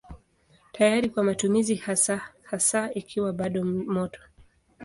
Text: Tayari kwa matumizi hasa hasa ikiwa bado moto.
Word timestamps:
Tayari 0.71 1.09
kwa 1.09 1.23
matumizi 1.23 1.75
hasa 1.75 2.21
hasa 2.43 2.93
ikiwa 2.93 3.33
bado 3.33 3.63
moto. 3.65 4.19